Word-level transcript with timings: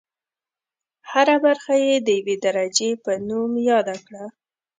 هره 1.11 1.35
برخه 1.45 1.73
یې 1.85 1.95
د 2.05 2.07
یوې 2.19 2.35
درجې 2.45 2.89
په 3.03 3.11
نوم 3.27 3.51
یاده 3.69 3.95
کړه. 4.05 4.25